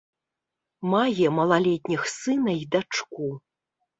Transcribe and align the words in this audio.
Мае 0.93 1.27
малалетніх 1.41 2.01
сына 2.13 2.51
і 2.61 2.65
дачку. 2.77 3.29